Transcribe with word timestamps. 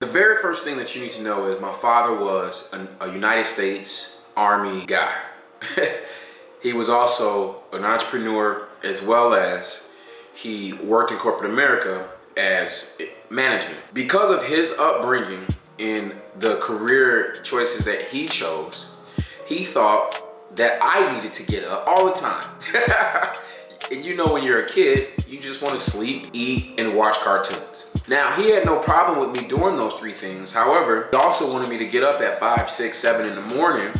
The 0.00 0.06
very 0.06 0.38
first 0.38 0.64
thing 0.64 0.78
that 0.78 0.96
you 0.96 1.02
need 1.02 1.10
to 1.10 1.22
know 1.22 1.44
is 1.50 1.60
my 1.60 1.74
father 1.74 2.14
was 2.14 2.72
a, 3.02 3.12
United 3.12 3.44
States 3.44 4.22
Army 4.34 4.86
guy. 4.86 5.14
he 6.62 6.72
was 6.72 6.88
also 6.88 7.64
an 7.74 7.84
entrepreneur 7.84 8.66
as 8.82 9.02
well 9.02 9.34
as 9.34 9.90
he 10.32 10.72
worked 10.72 11.10
in 11.10 11.18
corporate 11.18 11.50
America 11.50 12.08
as 12.34 12.98
management. 13.28 13.76
Because 13.92 14.30
of 14.30 14.42
his 14.42 14.72
upbringing 14.78 15.46
in 15.76 16.14
the 16.38 16.56
career 16.60 17.36
choices 17.42 17.84
that 17.84 18.00
he 18.00 18.26
chose, 18.26 18.94
he 19.46 19.66
thought 19.66 20.56
that 20.56 20.78
I 20.80 21.14
needed 21.14 21.34
to 21.34 21.42
get 21.42 21.64
up 21.64 21.86
all 21.86 22.06
the 22.06 22.12
time. 22.12 22.48
and 23.92 24.02
you 24.02 24.16
know 24.16 24.32
when 24.32 24.44
you're 24.44 24.64
a 24.64 24.66
kid, 24.66 25.22
you 25.28 25.38
just 25.38 25.60
want 25.60 25.76
to 25.76 25.82
sleep, 25.82 26.28
eat, 26.32 26.80
and 26.80 26.96
watch 26.96 27.18
cartoons. 27.18 27.89
Now, 28.10 28.32
he 28.32 28.50
had 28.50 28.66
no 28.66 28.80
problem 28.80 29.20
with 29.20 29.40
me 29.40 29.46
doing 29.46 29.76
those 29.76 29.94
three 29.94 30.12
things. 30.12 30.50
However, 30.50 31.06
he 31.12 31.16
also 31.16 31.52
wanted 31.52 31.68
me 31.68 31.78
to 31.78 31.86
get 31.86 32.02
up 32.02 32.20
at 32.20 32.40
five, 32.40 32.68
six, 32.68 32.98
seven 32.98 33.24
in 33.24 33.36
the 33.36 33.40
morning 33.40 33.92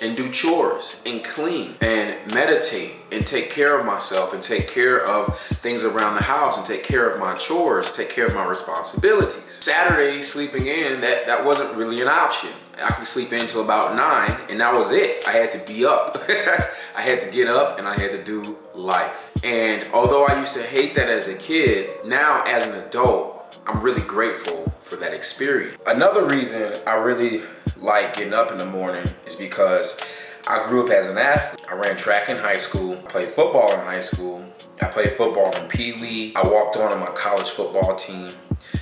and 0.00 0.16
do 0.16 0.28
chores 0.28 1.02
and 1.04 1.24
clean 1.24 1.74
and 1.80 2.32
meditate 2.32 2.92
and 3.10 3.26
take 3.26 3.50
care 3.50 3.76
of 3.76 3.84
myself 3.84 4.32
and 4.32 4.40
take 4.40 4.68
care 4.68 5.04
of 5.04 5.36
things 5.62 5.84
around 5.84 6.14
the 6.14 6.22
house 6.22 6.56
and 6.56 6.64
take 6.64 6.84
care 6.84 7.10
of 7.10 7.18
my 7.18 7.34
chores, 7.34 7.90
take 7.90 8.08
care 8.08 8.28
of 8.28 8.34
my 8.34 8.46
responsibilities. 8.46 9.58
Saturday 9.58 10.22
sleeping 10.22 10.68
in, 10.68 11.00
that, 11.00 11.26
that 11.26 11.44
wasn't 11.44 11.74
really 11.74 12.00
an 12.00 12.06
option. 12.06 12.50
I 12.80 12.92
could 12.92 13.08
sleep 13.08 13.32
in 13.32 13.40
until 13.40 13.64
about 13.64 13.96
nine, 13.96 14.48
and 14.48 14.60
that 14.60 14.74
was 14.74 14.92
it. 14.92 15.26
I 15.26 15.32
had 15.32 15.50
to 15.52 15.58
be 15.58 15.84
up. 15.84 16.22
I 16.28 17.02
had 17.02 17.18
to 17.18 17.30
get 17.32 17.48
up 17.48 17.80
and 17.80 17.88
I 17.88 17.94
had 17.94 18.12
to 18.12 18.22
do 18.22 18.58
life. 18.76 19.32
And 19.42 19.88
although 19.92 20.24
I 20.24 20.38
used 20.38 20.54
to 20.54 20.62
hate 20.62 20.94
that 20.94 21.08
as 21.08 21.26
a 21.26 21.34
kid, 21.34 22.04
now 22.04 22.44
as 22.44 22.64
an 22.64 22.76
adult, 22.76 23.35
I'm 23.66 23.80
really 23.80 24.02
grateful 24.02 24.72
for 24.80 24.96
that 24.96 25.12
experience. 25.14 25.76
Another 25.86 26.26
reason 26.26 26.72
I 26.86 26.94
really 26.94 27.42
like 27.76 28.16
getting 28.16 28.34
up 28.34 28.52
in 28.52 28.58
the 28.58 28.66
morning 28.66 29.08
is 29.24 29.34
because 29.34 29.98
I 30.46 30.66
grew 30.66 30.84
up 30.84 30.90
as 30.90 31.06
an 31.06 31.18
athlete. 31.18 31.64
I 31.68 31.74
ran 31.74 31.96
track 31.96 32.28
in 32.28 32.36
high 32.36 32.56
school, 32.56 32.96
played 33.08 33.28
football 33.28 33.72
in 33.72 33.80
high 33.80 34.00
school. 34.00 34.44
I 34.80 34.86
played 34.86 35.12
football 35.12 35.54
in 35.56 35.68
Pee 35.68 35.92
Wee. 35.94 36.32
I 36.36 36.46
walked 36.46 36.76
on 36.76 36.92
on 36.92 37.00
my 37.00 37.12
college 37.12 37.48
football 37.48 37.96
team. 37.96 38.34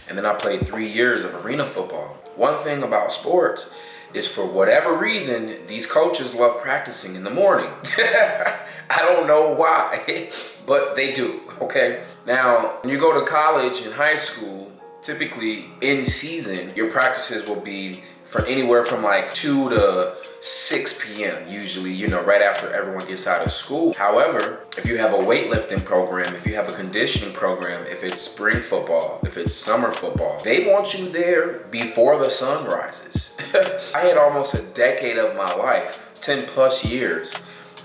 And 0.09 0.19
then 0.19 0.27
I 0.27 0.35
played 0.35 0.67
three 0.67 0.89
years 0.89 1.25
of 1.25 1.45
arena 1.45 1.67
football. 1.67 2.19
One 2.37 2.59
thing 2.59 2.83
about 2.83 3.13
sports 3.13 3.73
is 4.15 4.29
for 4.29 4.47
whatever 4.47 4.97
reason, 4.97 5.67
these 5.67 5.87
coaches 5.87 6.35
love 6.35 6.63
practicing 6.63 7.17
in 7.17 7.25
the 7.25 7.31
morning. 7.31 7.71
I 7.99 8.99
don't 8.99 9.27
know 9.27 9.55
why, 9.55 10.31
but 10.67 10.95
they 10.95 11.13
do, 11.13 11.41
okay? 11.61 12.05
Now, 12.27 12.79
when 12.83 12.93
you 12.93 12.99
go 12.99 13.19
to 13.19 13.27
college 13.27 13.83
and 13.83 13.93
high 13.93 14.15
school, 14.15 14.73
typically 15.03 15.67
in 15.81 16.05
season, 16.05 16.73
your 16.77 16.91
practices 16.91 17.47
will 17.47 17.61
be 17.61 18.03
from 18.25 18.45
anywhere 18.47 18.85
from 18.85 19.03
like 19.03 19.33
2 19.35 19.71
to 19.71 20.17
6 20.45 21.01
p.m. 21.03 21.51
usually, 21.51 21.91
you 21.91 22.07
know, 22.07 22.23
right 22.23 22.43
after 22.43 22.71
everyone 22.71 23.07
gets 23.07 23.27
out 23.27 23.47
of 23.47 23.51
school. 23.51 23.95
However, 23.95 24.67
if 24.77 24.85
you 24.85 24.99
have 24.99 25.15
a 25.15 25.17
weightlifting 25.17 25.83
program, 25.83 26.35
if 26.35 26.45
you 26.45 26.55
have 26.55 26.69
a 26.69 26.75
conditioning 26.75 27.33
program, 27.33 27.87
if 27.87 28.05
it's 28.05 28.21
spring 28.21 28.61
football, 28.61 29.21
if 29.23 29.39
it's 29.39 29.55
summer 29.55 29.91
football, 29.91 30.43
they 30.45 30.71
want 30.71 30.93
you 30.93 31.09
there 31.09 31.61
before 31.71 32.19
the 32.19 32.29
sun 32.29 32.67
rises. 32.67 33.35
I 33.95 34.01
had 34.01 34.19
almost 34.19 34.53
a 34.53 34.61
decade 34.61 35.17
of 35.17 35.35
my 35.35 35.51
life, 35.55 36.11
10 36.21 36.45
plus 36.45 36.85
years 36.85 37.33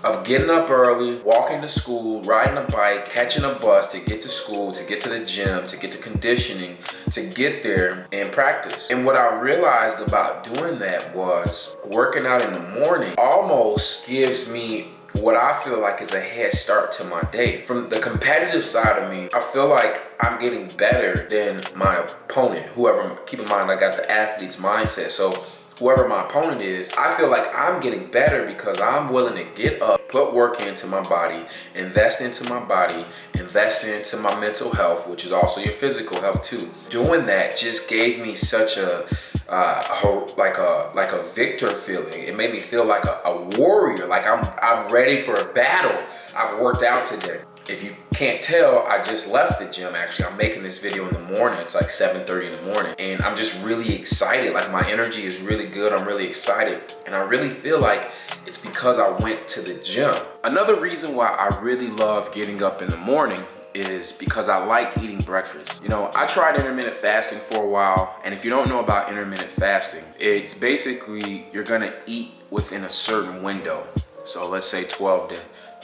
of 0.03 0.25
getting 0.25 0.49
up 0.49 0.69
early, 0.69 1.19
walking 1.21 1.61
to 1.61 1.67
school, 1.67 2.21
riding 2.23 2.57
a 2.57 2.71
bike, 2.71 3.09
catching 3.09 3.43
a 3.43 3.53
bus 3.53 3.87
to 3.87 3.99
get 3.99 4.21
to 4.21 4.29
school, 4.29 4.71
to 4.71 4.83
get 4.85 5.01
to 5.01 5.09
the 5.09 5.25
gym, 5.25 5.65
to 5.67 5.77
get 5.77 5.91
to 5.91 5.97
conditioning, 5.97 6.77
to 7.11 7.21
get 7.21 7.63
there 7.63 8.07
and 8.11 8.31
practice. 8.31 8.89
And 8.89 9.05
what 9.05 9.15
I 9.15 9.39
realized 9.39 9.99
about 9.99 10.43
doing 10.43 10.79
that 10.79 11.15
was 11.15 11.75
working 11.85 12.25
out 12.25 12.41
in 12.41 12.53
the 12.53 12.79
morning 12.79 13.15
almost 13.17 14.07
gives 14.07 14.51
me 14.51 14.89
what 15.13 15.35
I 15.35 15.61
feel 15.63 15.79
like 15.79 16.01
is 16.01 16.13
a 16.13 16.19
head 16.19 16.51
start 16.51 16.91
to 16.93 17.03
my 17.05 17.23
day. 17.31 17.65
From 17.65 17.89
the 17.89 17.99
competitive 17.99 18.65
side 18.65 19.01
of 19.01 19.09
me, 19.09 19.29
I 19.33 19.41
feel 19.41 19.67
like 19.67 20.01
I'm 20.19 20.39
getting 20.39 20.69
better 20.77 21.27
than 21.29 21.63
my 21.75 21.97
opponent, 21.97 22.67
whoever, 22.67 23.15
keep 23.25 23.39
in 23.39 23.47
mind, 23.47 23.71
I 23.71 23.79
got 23.79 23.97
the 23.97 24.09
athlete's 24.09 24.57
mindset. 24.57 25.09
So 25.09 25.43
whoever 25.79 26.07
my 26.07 26.25
opponent 26.25 26.61
is, 26.61 26.91
I 26.97 27.15
feel 27.15 27.29
like 27.29 27.47
I'm 27.55 27.79
getting 27.79 28.11
better 28.11 28.45
because 28.45 28.79
I'm 28.79 29.11
willing 29.11 29.35
to 29.35 29.49
get 29.55 29.81
up, 29.81 30.07
put 30.09 30.33
work 30.33 30.59
into 30.59 30.85
my 30.87 31.01
body, 31.01 31.45
invest 31.73 32.21
into 32.21 32.43
my 32.49 32.63
body, 32.63 33.05
invest 33.33 33.85
into 33.85 34.17
my 34.17 34.37
mental 34.39 34.71
health, 34.71 35.07
which 35.07 35.23
is 35.23 35.31
also 35.31 35.61
your 35.61 35.73
physical 35.73 36.19
health 36.19 36.43
too. 36.43 36.69
Doing 36.89 37.25
that 37.27 37.57
just 37.57 37.89
gave 37.89 38.19
me 38.19 38.35
such 38.35 38.77
a 38.77 39.07
uh, 39.47 40.27
like 40.37 40.57
a 40.57 40.91
like 40.93 41.11
a 41.11 41.23
victor 41.23 41.71
feeling. 41.71 42.23
It 42.23 42.35
made 42.35 42.51
me 42.51 42.59
feel 42.59 42.85
like 42.85 43.05
a, 43.05 43.21
a 43.25 43.41
warrior, 43.57 44.05
like 44.05 44.27
I'm 44.27 44.45
I'm 44.61 44.91
ready 44.91 45.21
for 45.21 45.35
a 45.35 45.45
battle. 45.45 45.97
I've 46.35 46.59
worked 46.59 46.83
out 46.83 47.05
today 47.05 47.41
if 47.69 47.83
you 47.83 47.95
can't 48.13 48.41
tell, 48.41 48.79
I 48.79 49.01
just 49.01 49.29
left 49.29 49.59
the 49.59 49.65
gym 49.65 49.95
actually. 49.95 50.25
I'm 50.25 50.37
making 50.37 50.63
this 50.63 50.79
video 50.79 51.07
in 51.07 51.13
the 51.13 51.21
morning. 51.21 51.59
It's 51.59 51.75
like 51.75 51.89
7:30 51.89 52.47
in 52.47 52.55
the 52.55 52.73
morning. 52.73 52.95
And 52.97 53.21
I'm 53.21 53.35
just 53.35 53.63
really 53.63 53.93
excited. 53.93 54.53
Like 54.53 54.71
my 54.71 54.89
energy 54.89 55.25
is 55.25 55.39
really 55.39 55.67
good. 55.67 55.93
I'm 55.93 56.05
really 56.05 56.25
excited. 56.25 56.81
And 57.05 57.15
I 57.15 57.19
really 57.19 57.49
feel 57.49 57.79
like 57.79 58.11
it's 58.45 58.57
because 58.57 58.97
I 58.97 59.09
went 59.09 59.47
to 59.49 59.61
the 59.61 59.75
gym. 59.75 60.15
Another 60.43 60.79
reason 60.79 61.15
why 61.15 61.27
I 61.27 61.59
really 61.59 61.89
love 61.89 62.33
getting 62.33 62.63
up 62.63 62.81
in 62.81 62.89
the 62.89 62.97
morning 62.97 63.43
is 63.75 64.11
because 64.11 64.49
I 64.49 64.57
like 64.65 64.97
eating 64.97 65.21
breakfast. 65.21 65.83
You 65.83 65.89
know, 65.89 66.11
I 66.15 66.25
tried 66.25 66.55
intermittent 66.55 66.97
fasting 66.97 67.39
for 67.39 67.63
a 67.63 67.67
while, 67.67 68.19
and 68.23 68.33
if 68.33 68.43
you 68.43 68.49
don't 68.49 68.67
know 68.67 68.79
about 68.79 69.09
intermittent 69.09 69.51
fasting, 69.51 70.03
it's 70.17 70.55
basically 70.55 71.45
you're 71.51 71.63
gonna 71.63 71.93
eat 72.07 72.31
within 72.49 72.83
a 72.83 72.89
certain 72.89 73.43
window. 73.43 73.87
So 74.25 74.47
let's 74.47 74.65
say 74.65 74.85
12 74.85 75.29
to 75.29 75.37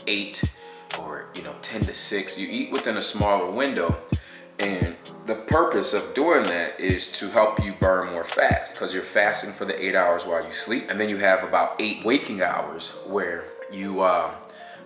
8 0.07 0.43
or 0.99 1.27
you 1.35 1.41
know 1.41 1.55
10 1.61 1.85
to 1.85 1.93
6 1.93 2.37
you 2.37 2.47
eat 2.49 2.71
within 2.71 2.97
a 2.97 3.01
smaller 3.01 3.51
window. 3.51 3.97
And 4.57 4.95
the 5.25 5.35
purpose 5.35 5.93
of 5.93 6.13
doing 6.13 6.43
that 6.43 6.79
is 6.79 7.11
to 7.19 7.29
help 7.29 7.61
you 7.61 7.73
burn 7.73 8.11
more 8.11 8.23
fat 8.23 8.69
because 8.71 8.93
you're 8.93 9.03
fasting 9.03 9.51
for 9.51 9.65
the 9.65 9.77
eight 9.83 9.95
hours 9.95 10.25
while 10.25 10.45
you 10.45 10.51
sleep 10.53 10.85
and 10.89 10.99
then 10.99 11.09
you 11.09 11.17
have 11.17 11.43
about 11.43 11.75
eight 11.79 12.05
waking 12.05 12.41
hours 12.41 12.91
where 13.05 13.43
you 13.69 14.01
uh, 14.01 14.33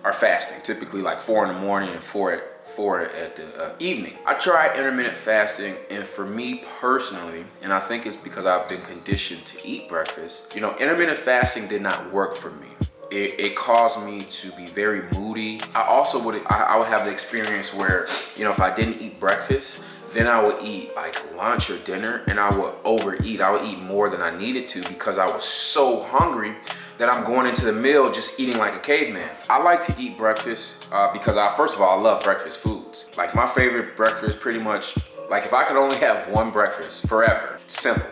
are 0.02 0.12
fasting 0.12 0.58
typically 0.62 1.02
like 1.02 1.20
four 1.20 1.46
in 1.46 1.54
the 1.54 1.60
morning 1.60 1.90
and 1.90 2.02
four 2.02 2.32
at 2.32 2.66
four 2.66 3.00
at 3.00 3.36
the 3.36 3.62
uh, 3.62 3.74
evening. 3.78 4.14
I 4.26 4.34
tried 4.34 4.76
intermittent 4.76 5.16
fasting 5.16 5.76
and 5.90 6.06
for 6.06 6.24
me 6.24 6.64
personally 6.80 7.44
and 7.62 7.72
i 7.72 7.80
think 7.80 8.06
it's 8.06 8.16
because 8.16 8.46
i've 8.46 8.68
been 8.68 8.82
conditioned 8.82 9.44
to 9.44 9.66
eat 9.66 9.88
breakfast 9.88 10.54
you 10.54 10.60
know 10.60 10.76
intermittent 10.78 11.18
fasting 11.18 11.66
did 11.66 11.82
not 11.82 12.12
work 12.12 12.34
for 12.34 12.50
me 12.52 12.68
it, 13.10 13.40
it, 13.40 13.56
caused 13.56 14.04
me 14.04 14.24
to 14.24 14.52
be 14.52 14.66
very 14.66 15.02
moody. 15.12 15.60
I 15.74 15.82
also 15.82 16.22
would 16.22 16.42
I, 16.46 16.62
I, 16.62 16.76
would 16.76 16.86
have 16.86 17.04
the 17.04 17.10
experience 17.10 17.74
where 17.74 18.06
you 18.36 18.44
know 18.44 18.50
if 18.50 18.60
I 18.60 18.74
didn't 18.74 19.00
eat 19.00 19.18
breakfast, 19.18 19.80
then 20.12 20.26
I 20.26 20.42
would 20.42 20.62
eat 20.62 20.94
like 20.94 21.34
lunch 21.36 21.70
or 21.70 21.78
dinner, 21.78 22.22
and 22.26 22.38
I 22.38 22.56
would 22.56 22.74
overeat. 22.84 23.40
I 23.40 23.50
would 23.50 23.62
eat 23.62 23.78
more 23.78 24.08
than 24.08 24.22
I 24.22 24.36
needed 24.36 24.66
to 24.68 24.82
because 24.88 25.18
I 25.18 25.26
was 25.26 25.44
so 25.44 26.02
hungry 26.04 26.54
that 26.98 27.08
I'm 27.08 27.24
going 27.24 27.46
into 27.46 27.64
the 27.64 27.72
meal 27.72 28.10
just 28.12 28.38
eating 28.38 28.58
like 28.58 28.74
a 28.74 28.80
caveman. 28.80 29.28
I 29.48 29.62
like 29.62 29.82
to 29.82 29.94
eat 29.98 30.16
breakfast 30.16 30.84
uh, 30.92 31.12
because 31.12 31.36
I 31.36 31.48
first 31.56 31.74
of 31.74 31.82
all 31.82 31.98
I 31.98 32.02
love 32.02 32.22
breakfast 32.22 32.58
foods. 32.58 33.10
Like 33.16 33.34
my 33.34 33.46
favorite 33.46 33.96
breakfast, 33.96 34.40
pretty 34.40 34.60
much 34.60 34.96
like 35.28 35.44
if 35.44 35.52
I 35.52 35.64
could 35.64 35.76
only 35.76 35.96
have 36.06 36.28
one 36.28 36.50
breakfast 36.50 37.08
forever, 37.08 37.58
simple 37.66 38.06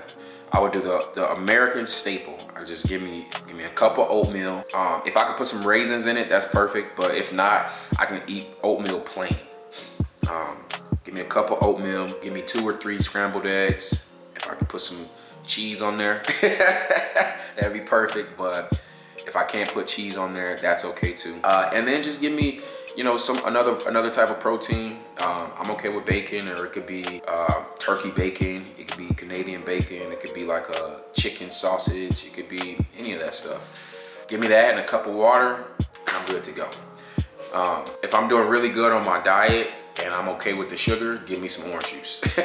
I 0.52 0.60
would 0.60 0.72
do 0.72 0.80
the, 0.80 1.08
the 1.14 1.30
American 1.32 1.86
staple. 1.86 2.38
I 2.56 2.64
just 2.64 2.88
give 2.88 3.02
me 3.02 3.26
give 3.46 3.56
me 3.56 3.64
a 3.64 3.70
cup 3.70 3.98
of 3.98 4.08
oatmeal. 4.10 4.64
Um, 4.74 5.02
if 5.06 5.16
I 5.16 5.24
could 5.24 5.36
put 5.36 5.46
some 5.46 5.66
raisins 5.66 6.06
in 6.06 6.16
it, 6.16 6.28
that's 6.28 6.46
perfect. 6.46 6.96
But 6.96 7.14
if 7.14 7.32
not, 7.32 7.70
I 7.98 8.06
can 8.06 8.22
eat 8.26 8.48
oatmeal 8.62 9.00
plain. 9.00 9.36
Um, 10.28 10.64
give 11.04 11.14
me 11.14 11.20
a 11.20 11.26
cup 11.26 11.50
of 11.50 11.62
oatmeal. 11.62 12.08
Give 12.20 12.32
me 12.32 12.42
two 12.42 12.66
or 12.66 12.76
three 12.76 12.98
scrambled 12.98 13.46
eggs. 13.46 14.04
If 14.36 14.48
I 14.48 14.54
could 14.54 14.68
put 14.68 14.80
some 14.80 15.06
cheese 15.44 15.82
on 15.82 15.98
there, 15.98 16.22
that'd 16.40 17.72
be 17.72 17.80
perfect. 17.80 18.38
But 18.38 18.80
if 19.28 19.36
I 19.36 19.44
can't 19.44 19.70
put 19.72 19.86
cheese 19.86 20.16
on 20.16 20.32
there, 20.32 20.58
that's 20.60 20.84
okay 20.84 21.12
too. 21.12 21.38
Uh, 21.44 21.70
and 21.72 21.86
then 21.86 22.02
just 22.02 22.20
give 22.20 22.32
me 22.32 22.60
you 22.98 23.04
know, 23.04 23.16
some 23.16 23.40
another 23.46 23.78
another 23.86 24.10
type 24.10 24.28
of 24.28 24.40
protein. 24.40 24.96
Um, 25.18 25.52
I'm 25.56 25.70
okay 25.70 25.88
with 25.88 26.04
bacon, 26.04 26.48
or 26.48 26.66
it 26.66 26.72
could 26.72 26.84
be 26.84 27.22
uh, 27.28 27.62
turkey 27.78 28.10
bacon. 28.10 28.66
It 28.76 28.88
could 28.88 28.98
be 28.98 29.14
Canadian 29.14 29.62
bacon. 29.64 30.10
It 30.10 30.20
could 30.20 30.34
be 30.34 30.44
like 30.44 30.68
a 30.68 31.02
chicken 31.12 31.48
sausage. 31.48 32.26
It 32.26 32.32
could 32.32 32.48
be 32.48 32.76
any 32.98 33.12
of 33.12 33.20
that 33.20 33.36
stuff. 33.36 34.24
Give 34.26 34.40
me 34.40 34.48
that 34.48 34.72
and 34.72 34.80
a 34.80 34.84
cup 34.84 35.06
of 35.06 35.14
water, 35.14 35.64
and 35.78 36.16
I'm 36.16 36.26
good 36.26 36.42
to 36.42 36.50
go. 36.50 36.68
Um, 37.54 37.84
if 38.02 38.16
I'm 38.16 38.28
doing 38.28 38.48
really 38.48 38.68
good 38.68 38.92
on 38.92 39.06
my 39.06 39.22
diet 39.22 39.70
and 40.02 40.12
I'm 40.12 40.28
okay 40.30 40.54
with 40.54 40.68
the 40.68 40.76
sugar, 40.76 41.18
give 41.24 41.40
me 41.40 41.46
some 41.46 41.70
orange 41.70 41.92
juice. 41.92 42.20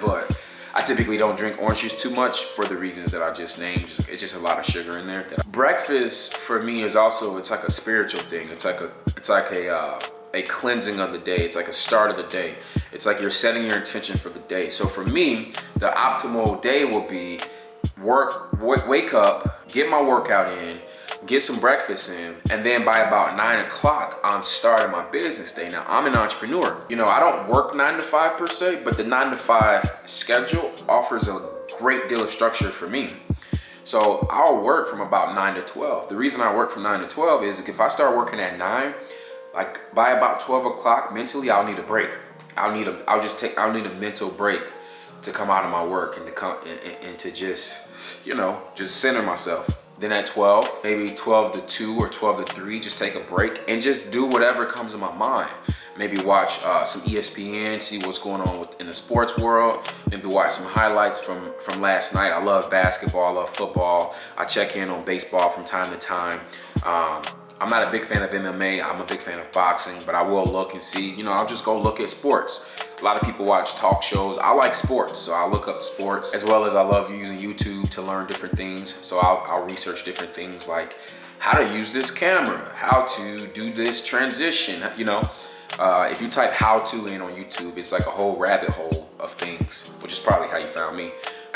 but 0.00 0.36
I 0.74 0.82
typically 0.82 1.16
don't 1.16 1.36
drink 1.36 1.60
orange 1.60 1.80
juice 1.80 2.00
too 2.00 2.10
much 2.10 2.44
for 2.44 2.64
the 2.64 2.76
reasons 2.76 3.12
that 3.12 3.22
I 3.22 3.32
just 3.32 3.58
named. 3.58 3.88
Just, 3.88 4.08
it's 4.08 4.20
just 4.20 4.36
a 4.36 4.38
lot 4.38 4.58
of 4.58 4.64
sugar 4.64 4.98
in 4.98 5.06
there. 5.06 5.26
Breakfast 5.48 6.36
for 6.36 6.62
me 6.62 6.82
is 6.82 6.94
also 6.96 7.36
it's 7.38 7.50
like 7.50 7.64
a 7.64 7.70
spiritual 7.70 8.20
thing. 8.22 8.48
It's 8.50 8.64
like 8.64 8.80
a 8.80 8.90
it's 9.16 9.28
like 9.28 9.50
a 9.50 9.74
uh, 9.74 10.00
a 10.34 10.42
cleansing 10.42 11.00
of 11.00 11.12
the 11.12 11.18
day. 11.18 11.38
It's 11.38 11.56
like 11.56 11.68
a 11.68 11.72
start 11.72 12.10
of 12.10 12.16
the 12.16 12.24
day. 12.24 12.54
It's 12.92 13.06
like 13.06 13.20
you're 13.20 13.30
setting 13.30 13.64
your 13.64 13.76
intention 13.76 14.16
for 14.16 14.28
the 14.28 14.40
day. 14.40 14.68
So 14.68 14.86
for 14.86 15.04
me, 15.04 15.52
the 15.76 15.88
optimal 15.88 16.62
day 16.62 16.84
will 16.84 17.06
be 17.06 17.40
work, 18.00 18.52
w- 18.52 18.88
wake 18.88 19.14
up, 19.14 19.68
get 19.68 19.88
my 19.88 20.00
workout 20.00 20.56
in, 20.58 20.78
get 21.26 21.40
some 21.42 21.60
breakfast 21.60 22.10
in, 22.10 22.34
and 22.50 22.64
then 22.64 22.84
by 22.84 22.98
about 22.98 23.36
nine 23.36 23.64
o'clock, 23.64 24.20
I'm 24.24 24.42
starting 24.42 24.90
my 24.90 25.04
business 25.10 25.52
day. 25.52 25.70
Now, 25.70 25.84
I'm 25.86 26.06
an 26.06 26.14
entrepreneur. 26.14 26.80
You 26.88 26.96
know, 26.96 27.06
I 27.06 27.20
don't 27.20 27.48
work 27.48 27.74
nine 27.74 27.96
to 27.96 28.02
five 28.02 28.36
per 28.36 28.48
se, 28.48 28.82
but 28.84 28.96
the 28.96 29.04
nine 29.04 29.30
to 29.30 29.36
five 29.36 29.90
schedule 30.06 30.72
offers 30.88 31.28
a 31.28 31.48
great 31.78 32.08
deal 32.08 32.22
of 32.22 32.30
structure 32.30 32.70
for 32.70 32.88
me. 32.88 33.10
So 33.84 34.26
I'll 34.30 34.62
work 34.62 34.88
from 34.88 35.00
about 35.00 35.34
nine 35.34 35.54
to 35.54 35.62
12. 35.62 36.08
The 36.08 36.16
reason 36.16 36.40
I 36.42 36.54
work 36.54 36.70
from 36.70 36.82
nine 36.82 37.00
to 37.00 37.06
12 37.06 37.44
is 37.44 37.58
if 37.60 37.80
I 37.80 37.88
start 37.88 38.16
working 38.16 38.38
at 38.38 38.58
nine, 38.58 38.94
like 39.54 39.94
by 39.94 40.10
about 40.10 40.40
12 40.40 40.66
o'clock 40.66 41.12
mentally 41.12 41.50
i'll 41.50 41.66
need 41.66 41.78
a 41.78 41.82
break 41.82 42.10
i'll 42.56 42.72
need 42.72 42.88
a 42.88 43.02
i'll 43.08 43.20
just 43.20 43.38
take 43.38 43.56
i'll 43.58 43.72
need 43.72 43.86
a 43.86 43.94
mental 43.94 44.30
break 44.30 44.62
to 45.22 45.30
come 45.32 45.50
out 45.50 45.64
of 45.64 45.70
my 45.70 45.84
work 45.84 46.16
and 46.16 46.26
to 46.26 46.32
come 46.32 46.56
and, 46.66 46.80
and, 47.04 47.18
to 47.18 47.30
just 47.30 47.80
you 48.24 48.34
know 48.34 48.62
just 48.74 48.96
center 48.96 49.22
myself. 49.22 49.76
Then 49.98 50.12
at 50.12 50.24
12 50.24 50.80
maybe 50.82 51.14
12 51.14 51.52
to 51.52 51.60
2 51.60 51.98
or 51.98 52.08
12 52.08 52.46
to 52.46 52.54
3 52.54 52.80
just 52.80 52.96
take 52.96 53.14
a 53.14 53.20
break 53.20 53.60
and 53.68 53.82
just 53.82 54.10
do 54.10 54.24
whatever 54.24 54.64
comes 54.64 54.94
in 54.94 55.00
my 55.00 55.14
mind. 55.14 55.50
Maybe 55.98 56.18
watch 56.22 56.60
uh, 56.64 56.84
some 56.84 57.02
espn 57.02 57.82
see 57.82 57.98
what's 57.98 58.18
going 58.18 58.40
on 58.40 58.60
with, 58.60 58.80
in 58.80 58.86
the 58.86 58.94
sports 58.94 59.36
world. 59.36 59.84
Maybe 60.10 60.26
watch 60.26 60.52
some 60.52 60.64
highlights 60.64 61.20
from 61.20 61.52
from 61.60 61.82
last 61.82 62.14
night. 62.14 62.30
I 62.30 62.42
love 62.42 62.70
basketball 62.70 63.36
i 63.36 63.40
love 63.40 63.50
football. 63.50 64.14
I 64.38 64.46
check 64.46 64.76
in 64.76 64.88
on 64.88 65.04
baseball 65.04 65.50
from 65.50 65.64
time 65.64 65.92
to 65.92 65.98
time. 65.98 66.40
Um, 66.82 67.22
I'm 67.60 67.68
not 67.68 67.86
a 67.86 67.90
big 67.90 68.06
fan 68.06 68.22
of 68.22 68.30
MMA. 68.30 68.82
I'm 68.82 69.02
a 69.02 69.04
big 69.04 69.20
fan 69.20 69.38
of 69.38 69.52
boxing, 69.52 69.96
but 70.06 70.14
I 70.14 70.22
will 70.22 70.46
look 70.46 70.72
and 70.72 70.82
see. 70.82 71.10
You 71.10 71.24
know, 71.24 71.32
I'll 71.32 71.46
just 71.46 71.62
go 71.62 71.78
look 71.78 72.00
at 72.00 72.08
sports. 72.08 72.70
A 72.98 73.04
lot 73.04 73.16
of 73.16 73.22
people 73.22 73.44
watch 73.44 73.74
talk 73.74 74.02
shows. 74.02 74.38
I 74.38 74.52
like 74.52 74.74
sports, 74.74 75.20
so 75.20 75.34
I'll 75.34 75.50
look 75.50 75.68
up 75.68 75.82
sports 75.82 76.32
as 76.32 76.42
well 76.42 76.64
as 76.64 76.74
I 76.74 76.80
love 76.80 77.10
using 77.10 77.38
YouTube 77.38 77.90
to 77.90 78.02
learn 78.02 78.26
different 78.26 78.56
things. 78.56 78.96
So 79.02 79.18
I'll, 79.18 79.44
I'll 79.46 79.64
research 79.64 80.04
different 80.04 80.34
things 80.34 80.68
like 80.68 80.96
how 81.38 81.58
to 81.58 81.76
use 81.76 81.92
this 81.92 82.10
camera, 82.10 82.72
how 82.74 83.02
to 83.02 83.46
do 83.48 83.70
this 83.70 84.02
transition. 84.02 84.82
You 84.96 85.04
know, 85.04 85.30
uh, 85.78 86.08
if 86.10 86.22
you 86.22 86.30
type 86.30 86.52
how 86.52 86.80
to 86.80 87.08
in 87.08 87.20
on 87.20 87.32
YouTube, 87.32 87.76
it's 87.76 87.92
like 87.92 88.06
a 88.06 88.10
whole 88.10 88.38
rabbit 88.38 88.70
hole 88.70 89.10
of 89.18 89.32
things, 89.32 89.84
which 90.00 90.14
is 90.14 90.18
probably 90.18 90.48
how 90.48 90.56
you 90.56 90.66
found 90.66 90.96
me. 90.96 91.12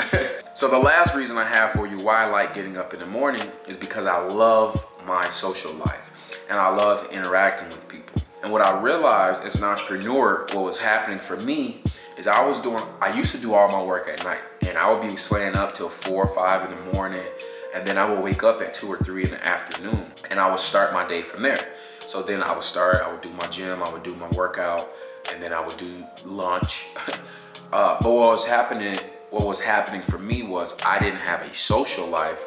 so 0.53 0.67
the 0.67 0.77
last 0.77 1.15
reason 1.15 1.35
I 1.37 1.45
have 1.45 1.71
for 1.71 1.87
you 1.87 1.99
why 1.99 2.25
I 2.25 2.27
like 2.27 2.53
getting 2.53 2.77
up 2.77 2.93
in 2.93 2.99
the 2.99 3.05
morning 3.07 3.47
is 3.67 3.75
because 3.75 4.05
I 4.05 4.19
love 4.19 4.85
my 5.05 5.29
social 5.29 5.73
life 5.73 6.11
and 6.49 6.59
I 6.59 6.69
love 6.75 7.07
interacting 7.11 7.69
with 7.69 7.87
people. 7.87 8.21
And 8.43 8.51
what 8.51 8.61
I 8.61 8.79
realized 8.79 9.43
as 9.43 9.55
an 9.55 9.63
entrepreneur, 9.63 10.47
what 10.53 10.63
was 10.63 10.79
happening 10.79 11.19
for 11.19 11.35
me 11.35 11.81
is 12.17 12.27
I 12.27 12.45
was 12.45 12.59
doing, 12.59 12.83
I 13.01 13.15
used 13.15 13.31
to 13.31 13.39
do 13.39 13.53
all 13.53 13.67
my 13.69 13.83
work 13.83 14.07
at 14.07 14.23
night 14.23 14.41
and 14.61 14.77
I 14.77 14.91
would 14.91 15.01
be 15.01 15.17
slaying 15.17 15.55
up 15.55 15.73
till 15.73 15.89
four 15.89 16.25
or 16.25 16.35
five 16.35 16.69
in 16.69 16.75
the 16.75 16.93
morning. 16.93 17.25
And 17.73 17.85
then 17.85 17.97
I 17.97 18.05
would 18.05 18.21
wake 18.23 18.43
up 18.43 18.61
at 18.61 18.73
two 18.73 18.87
or 18.87 18.97
three 18.97 19.23
in 19.23 19.31
the 19.31 19.45
afternoon 19.45 20.05
and 20.29 20.39
I 20.39 20.49
would 20.49 20.59
start 20.59 20.93
my 20.93 21.07
day 21.07 21.23
from 21.23 21.41
there. 21.41 21.73
So 22.05 22.21
then 22.21 22.43
I 22.43 22.53
would 22.53 22.63
start, 22.63 23.01
I 23.01 23.11
would 23.11 23.21
do 23.21 23.31
my 23.31 23.47
gym, 23.47 23.81
I 23.81 23.91
would 23.91 24.03
do 24.03 24.13
my 24.15 24.29
workout, 24.29 24.89
and 25.33 25.41
then 25.41 25.51
I 25.51 25.65
would 25.65 25.77
do 25.77 26.05
lunch. 26.23 26.85
uh, 27.73 27.97
but 27.99 28.11
what 28.11 28.31
was 28.31 28.45
happening, 28.45 28.99
what 29.31 29.47
was 29.47 29.59
happening 29.59 30.03
for 30.03 30.19
me 30.19 30.43
was 30.43 30.75
I 30.85 30.99
didn't 30.99 31.21
have 31.21 31.41
a 31.41 31.53
social 31.53 32.05
life 32.05 32.45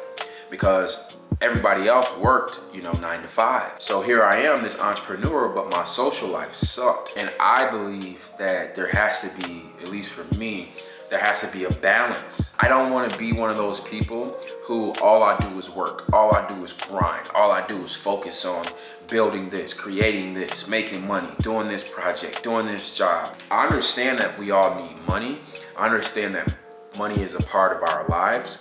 because 0.49 1.17
everybody 1.41 1.87
else 1.87 2.15
worked, 2.17 2.59
you 2.73 2.81
know, 2.81 2.91
nine 2.93 3.21
to 3.21 3.27
five. 3.27 3.71
So 3.79 4.01
here 4.01 4.23
I 4.23 4.41
am, 4.41 4.61
this 4.61 4.77
entrepreneur, 4.77 5.47
but 5.47 5.69
my 5.69 5.85
social 5.85 6.27
life 6.27 6.53
sucked. 6.53 7.13
And 7.15 7.31
I 7.39 7.69
believe 7.69 8.31
that 8.37 8.75
there 8.75 8.89
has 8.89 9.21
to 9.21 9.41
be, 9.41 9.63
at 9.81 9.87
least 9.87 10.11
for 10.11 10.25
me, 10.35 10.73
there 11.09 11.19
has 11.19 11.41
to 11.41 11.47
be 11.57 11.63
a 11.63 11.71
balance. 11.71 12.53
I 12.59 12.67
don't 12.67 12.91
want 12.91 13.11
to 13.11 13.17
be 13.17 13.31
one 13.31 13.49
of 13.49 13.57
those 13.57 13.79
people 13.79 14.37
who 14.65 14.93
all 15.01 15.23
I 15.23 15.37
do 15.39 15.57
is 15.57 15.69
work, 15.69 16.11
all 16.13 16.35
I 16.35 16.47
do 16.47 16.63
is 16.63 16.73
grind, 16.73 17.27
all 17.33 17.51
I 17.51 17.65
do 17.65 17.83
is 17.83 17.95
focus 17.95 18.45
on 18.45 18.67
building 19.07 19.49
this, 19.49 19.73
creating 19.73 20.33
this, 20.33 20.67
making 20.67 21.07
money, 21.07 21.29
doing 21.41 21.67
this 21.67 21.83
project, 21.83 22.43
doing 22.43 22.67
this 22.67 22.95
job. 22.95 23.33
I 23.49 23.65
understand 23.65 24.19
that 24.19 24.37
we 24.37 24.51
all 24.51 24.75
need 24.75 24.97
money. 25.07 25.39
I 25.75 25.85
understand 25.85 26.35
that 26.35 26.53
money 26.95 27.23
is 27.23 27.33
a 27.33 27.41
part 27.41 27.75
of 27.75 27.81
our 27.89 28.05
lives 28.07 28.59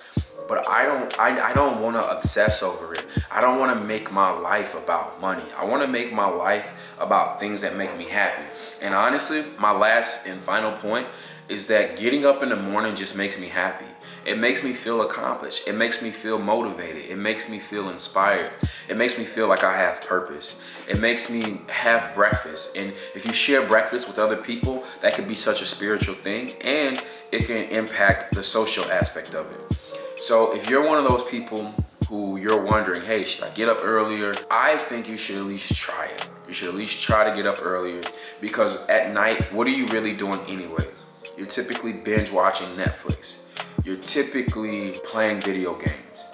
but 0.48 0.66
I 0.66 0.84
don't 0.86 1.18
I, 1.20 1.50
I 1.50 1.52
don't 1.52 1.80
want 1.80 1.96
to 1.96 2.10
obsess 2.10 2.62
over 2.62 2.94
it. 2.94 3.04
I 3.30 3.40
don't 3.40 3.60
want 3.60 3.78
to 3.78 3.84
make 3.84 4.10
my 4.10 4.30
life 4.30 4.74
about 4.74 5.20
money. 5.20 5.44
I 5.56 5.64
want 5.64 5.82
to 5.82 5.88
make 5.88 6.12
my 6.12 6.28
life 6.28 6.94
about 6.98 7.38
things 7.38 7.60
that 7.60 7.76
make 7.76 7.96
me 7.96 8.04
happy. 8.04 8.42
And 8.80 8.94
honestly, 8.94 9.44
my 9.58 9.72
last 9.72 10.26
and 10.26 10.40
final 10.40 10.72
point 10.72 11.06
is 11.48 11.66
that 11.68 11.96
getting 11.96 12.24
up 12.24 12.42
in 12.42 12.48
the 12.48 12.56
morning 12.56 12.94
just 12.94 13.16
makes 13.16 13.38
me 13.38 13.48
happy. 13.48 13.86
It 14.24 14.36
makes 14.36 14.62
me 14.62 14.74
feel 14.74 15.00
accomplished. 15.00 15.66
It 15.66 15.74
makes 15.74 16.02
me 16.02 16.10
feel 16.10 16.38
motivated. 16.38 17.06
It 17.06 17.16
makes 17.16 17.48
me 17.48 17.58
feel 17.58 17.88
inspired. 17.88 18.50
It 18.86 18.96
makes 18.96 19.16
me 19.16 19.24
feel 19.24 19.48
like 19.48 19.64
I 19.64 19.76
have 19.76 20.02
purpose. 20.02 20.60
It 20.86 20.98
makes 21.00 21.30
me 21.30 21.62
have 21.68 22.14
breakfast. 22.14 22.76
And 22.76 22.92
if 23.14 23.24
you 23.24 23.32
share 23.32 23.66
breakfast 23.66 24.06
with 24.06 24.18
other 24.18 24.36
people, 24.36 24.84
that 25.00 25.14
can 25.14 25.26
be 25.26 25.34
such 25.34 25.62
a 25.62 25.66
spiritual 25.66 26.14
thing 26.14 26.60
and 26.60 27.02
it 27.32 27.46
can 27.46 27.70
impact 27.70 28.34
the 28.34 28.42
social 28.42 28.84
aspect 28.90 29.34
of 29.34 29.50
it. 29.50 29.77
So 30.20 30.52
if 30.52 30.68
you're 30.68 30.84
one 30.84 30.98
of 30.98 31.04
those 31.04 31.22
people 31.22 31.72
who 32.08 32.38
you're 32.38 32.60
wondering, 32.60 33.02
hey, 33.02 33.22
should 33.22 33.44
I 33.44 33.50
get 33.50 33.68
up 33.68 33.78
earlier? 33.82 34.34
I 34.50 34.76
think 34.76 35.08
you 35.08 35.16
should 35.16 35.36
at 35.36 35.44
least 35.44 35.74
try 35.76 36.06
it. 36.06 36.28
You 36.48 36.54
should 36.54 36.68
at 36.68 36.74
least 36.74 36.98
try 37.00 37.28
to 37.28 37.36
get 37.36 37.46
up 37.46 37.58
earlier 37.62 38.02
because 38.40 38.76
at 38.88 39.12
night, 39.12 39.52
what 39.52 39.66
are 39.68 39.70
you 39.70 39.86
really 39.86 40.14
doing 40.14 40.40
anyways? 40.48 41.04
You're 41.36 41.46
typically 41.46 41.92
binge 41.92 42.32
watching 42.32 42.66
Netflix. 42.68 43.42
You're 43.84 43.98
typically 43.98 44.98
playing 45.04 45.40
video 45.40 45.74
games. 45.74 46.26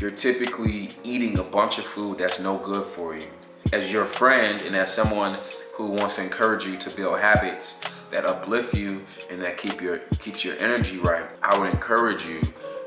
You're 0.00 0.12
typically 0.12 0.92
eating 1.04 1.38
a 1.38 1.42
bunch 1.42 1.78
of 1.78 1.84
food 1.84 2.18
that's 2.18 2.40
no 2.40 2.56
good 2.58 2.86
for 2.86 3.16
you. 3.16 3.26
As 3.72 3.92
your 3.92 4.06
friend 4.06 4.62
and 4.62 4.74
as 4.74 4.92
someone 4.92 5.40
who 5.74 5.88
wants 5.88 6.16
to 6.16 6.22
encourage 6.22 6.64
you 6.64 6.76
to 6.78 6.90
build 6.90 7.18
habits 7.18 7.80
that 8.10 8.24
uplift 8.24 8.72
you 8.72 9.04
and 9.30 9.42
that 9.42 9.58
keep 9.58 9.82
your 9.82 9.98
keeps 10.20 10.42
your 10.44 10.56
energy 10.58 10.98
right, 10.98 11.24
I 11.42 11.58
would 11.58 11.70
encourage 11.70 12.24
you 12.24 12.40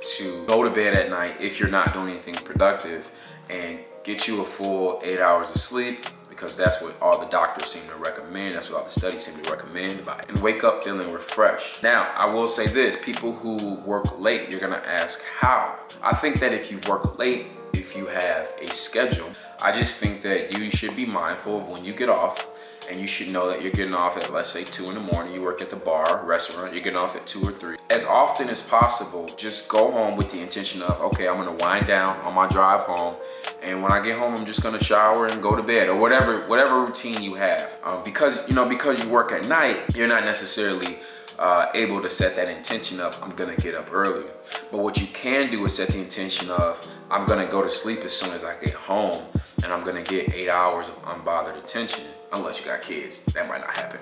to 0.05 0.45
go 0.45 0.63
to 0.63 0.69
bed 0.69 0.93
at 0.93 1.09
night 1.09 1.39
if 1.39 1.59
you're 1.59 1.69
not 1.69 1.93
doing 1.93 2.09
anything 2.09 2.35
productive 2.35 3.11
and 3.49 3.79
get 4.03 4.27
you 4.27 4.41
a 4.41 4.45
full 4.45 5.01
eight 5.03 5.19
hours 5.19 5.51
of 5.51 5.57
sleep 5.57 6.05
because 6.29 6.55
that's 6.55 6.81
what 6.81 6.95
all 7.01 7.19
the 7.19 7.25
doctors 7.25 7.69
seem 7.69 7.85
to 7.89 7.95
recommend. 7.95 8.55
That's 8.55 8.69
what 8.69 8.77
all 8.79 8.83
the 8.85 8.89
studies 8.89 9.25
seem 9.25 9.43
to 9.43 9.51
recommend. 9.51 10.05
By 10.05 10.23
and 10.29 10.41
wake 10.41 10.63
up 10.63 10.85
feeling 10.85 11.11
refreshed. 11.11 11.83
Now, 11.83 12.13
I 12.15 12.27
will 12.27 12.47
say 12.47 12.65
this 12.65 12.95
people 12.95 13.33
who 13.33 13.75
work 13.81 14.17
late, 14.19 14.49
you're 14.49 14.61
gonna 14.61 14.81
ask 14.85 15.21
how. 15.23 15.77
I 16.01 16.15
think 16.15 16.39
that 16.39 16.53
if 16.53 16.71
you 16.71 16.79
work 16.87 17.19
late, 17.19 17.47
if 17.73 17.95
you 17.95 18.07
have 18.07 18.53
a 18.61 18.73
schedule, 18.73 19.29
I 19.61 19.73
just 19.73 19.99
think 19.99 20.21
that 20.21 20.57
you 20.57 20.71
should 20.71 20.95
be 20.95 21.05
mindful 21.05 21.57
of 21.57 21.67
when 21.67 21.83
you 21.83 21.93
get 21.93 22.07
off 22.07 22.47
and 22.89 22.99
you 22.99 23.07
should 23.07 23.29
know 23.29 23.47
that 23.47 23.61
you're 23.61 23.71
getting 23.71 23.93
off 23.93 24.17
at 24.17 24.31
let's 24.33 24.49
say 24.49 24.63
two 24.63 24.89
in 24.89 24.95
the 24.95 24.99
morning. 24.99 25.33
You 25.33 25.41
work 25.41 25.61
at 25.61 25.69
the 25.69 25.75
bar 25.75 26.25
restaurant 26.25 26.73
you're 26.73 26.83
getting 26.83 26.97
off 26.97 27.15
at 27.15 27.25
two 27.25 27.47
or 27.47 27.51
three. 27.51 27.77
As 27.89 28.05
often 28.05 28.49
as 28.49 28.61
possible 28.61 29.29
just 29.37 29.67
go 29.67 29.91
home 29.91 30.17
with 30.17 30.29
the 30.31 30.39
intention 30.39 30.81
of 30.81 30.99
okay 31.01 31.27
i'm 31.27 31.37
gonna 31.37 31.51
wind 31.53 31.87
down 31.87 32.17
on 32.21 32.33
my 32.33 32.47
drive 32.47 32.81
home 32.81 33.15
and 33.61 33.81
when 33.81 33.91
i 33.91 33.99
get 33.99 34.17
home 34.17 34.35
i'm 34.35 34.45
just 34.45 34.61
gonna 34.61 34.79
shower 34.79 35.27
and 35.27 35.41
go 35.41 35.55
to 35.55 35.63
bed 35.63 35.89
or 35.89 35.95
whatever 35.95 36.47
whatever 36.47 36.83
routine 36.83 37.21
you 37.21 37.35
have. 37.35 37.77
Um, 37.83 38.03
because 38.03 38.47
you 38.47 38.55
know 38.55 38.65
because 38.65 39.03
you 39.03 39.09
work 39.09 39.31
at 39.31 39.45
night 39.45 39.95
you're 39.95 40.07
not 40.07 40.25
necessarily 40.25 40.99
uh, 41.39 41.71
able 41.73 42.01
to 42.01 42.09
set 42.09 42.35
that 42.35 42.49
intention 42.49 42.99
of 42.99 43.17
I'm 43.23 43.31
gonna 43.31 43.55
get 43.55 43.73
up 43.73 43.93
early. 43.93 44.25
But 44.71 44.79
what 44.79 44.99
you 44.99 45.07
can 45.07 45.49
do 45.49 45.63
is 45.63 45.77
set 45.77 45.87
the 45.87 45.99
intention 45.99 46.51
of 46.51 46.85
I'm 47.09 47.25
gonna 47.25 47.47
go 47.47 47.63
to 47.63 47.71
sleep 47.71 47.99
as 47.99 48.11
soon 48.11 48.33
as 48.33 48.43
I 48.43 48.59
get 48.59 48.73
home 48.73 49.23
and 49.63 49.71
I'm 49.71 49.83
gonna 49.85 50.03
get 50.03 50.33
eight 50.33 50.49
hours 50.49 50.89
of 50.89 51.01
unbothered 51.03 51.57
attention 51.57 52.03
unless 52.33 52.59
you 52.59 52.65
got 52.65 52.81
kids. 52.81 53.23
That 53.33 53.47
might 53.47 53.61
not 53.61 53.71
happen. 53.71 54.01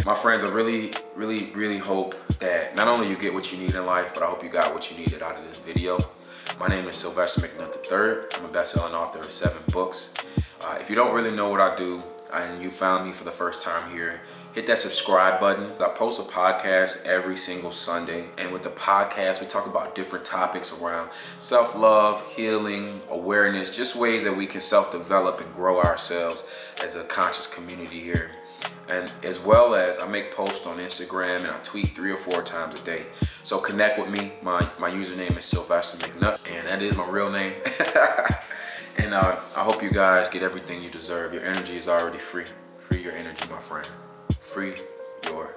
My 0.06 0.14
friends, 0.14 0.44
I 0.44 0.48
really, 0.48 0.94
really, 1.14 1.50
really 1.52 1.78
hope 1.78 2.14
that 2.38 2.74
not 2.74 2.88
only 2.88 3.08
you 3.08 3.16
get 3.16 3.34
what 3.34 3.52
you 3.52 3.58
need 3.58 3.74
in 3.74 3.84
life, 3.84 4.14
but 4.14 4.22
I 4.22 4.26
hope 4.26 4.42
you 4.42 4.48
got 4.48 4.72
what 4.72 4.90
you 4.90 4.96
needed 4.96 5.22
out 5.22 5.36
of 5.36 5.44
this 5.44 5.58
video. 5.58 5.98
My 6.58 6.68
name 6.68 6.88
is 6.88 6.96
Sylvester 6.96 7.42
McNutt 7.42 7.76
III. 7.84 8.38
I'm 8.38 8.46
a 8.46 8.52
best-selling 8.52 8.94
author 8.94 9.20
of 9.20 9.30
seven 9.30 9.62
books. 9.68 10.14
Uh, 10.60 10.78
if 10.80 10.88
you 10.88 10.96
don't 10.96 11.14
really 11.14 11.30
know 11.30 11.50
what 11.50 11.60
I 11.60 11.76
do, 11.76 12.02
and 12.32 12.62
you 12.62 12.70
found 12.70 13.06
me 13.06 13.12
for 13.12 13.24
the 13.24 13.30
first 13.30 13.62
time 13.62 13.90
here, 13.92 14.20
hit 14.54 14.66
that 14.66 14.78
subscribe 14.78 15.40
button. 15.40 15.70
I 15.80 15.88
post 15.88 16.20
a 16.20 16.22
podcast 16.22 17.04
every 17.04 17.36
single 17.36 17.70
Sunday. 17.70 18.26
And 18.38 18.52
with 18.52 18.62
the 18.62 18.70
podcast, 18.70 19.40
we 19.40 19.46
talk 19.46 19.66
about 19.66 19.94
different 19.94 20.24
topics 20.24 20.72
around 20.72 21.10
self 21.38 21.74
love, 21.74 22.26
healing, 22.34 23.00
awareness, 23.10 23.74
just 23.74 23.96
ways 23.96 24.24
that 24.24 24.36
we 24.36 24.46
can 24.46 24.60
self 24.60 24.90
develop 24.90 25.40
and 25.40 25.52
grow 25.54 25.80
ourselves 25.80 26.46
as 26.82 26.96
a 26.96 27.04
conscious 27.04 27.46
community 27.46 28.00
here. 28.00 28.30
And 28.88 29.10
as 29.22 29.38
well 29.38 29.74
as 29.74 29.98
I 29.98 30.06
make 30.06 30.34
posts 30.34 30.66
on 30.66 30.78
Instagram 30.78 31.38
and 31.38 31.48
I 31.48 31.58
tweet 31.62 31.94
three 31.94 32.10
or 32.10 32.16
four 32.16 32.42
times 32.42 32.74
a 32.74 32.78
day. 32.80 33.06
So 33.42 33.58
connect 33.58 33.98
with 33.98 34.10
me. 34.10 34.32
My, 34.42 34.68
my 34.78 34.90
username 34.90 35.36
is 35.38 35.44
Sylvester 35.44 35.96
McNutt, 35.98 36.38
and 36.50 36.66
that 36.66 36.82
is 36.82 36.94
my 36.96 37.08
real 37.08 37.30
name. 37.30 37.54
and 38.98 39.14
uh, 39.14 39.36
I 39.56 39.60
hope 39.60 39.82
you 39.82 39.90
guys 39.90 40.28
get 40.28 40.42
everything 40.42 40.82
you 40.82 40.90
deserve. 40.90 41.32
Your 41.32 41.44
energy 41.44 41.76
is 41.76 41.88
already 41.88 42.18
free. 42.18 42.44
Free 42.78 43.02
your 43.02 43.12
energy, 43.12 43.48
my 43.50 43.60
friend. 43.60 43.88
Free 44.38 44.74
your 45.24 45.54